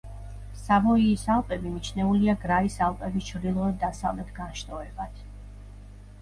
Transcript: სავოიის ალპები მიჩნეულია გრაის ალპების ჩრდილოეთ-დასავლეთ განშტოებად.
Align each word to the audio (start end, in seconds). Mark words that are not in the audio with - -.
სავოიის 0.59 1.25
ალპები 1.33 1.73
მიჩნეულია 1.73 2.35
გრაის 2.45 2.79
ალპების 2.87 3.29
ჩრდილოეთ-დასავლეთ 3.29 4.33
განშტოებად. 4.41 5.23